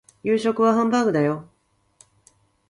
[0.23, 1.47] 夕食はハンバーグだよ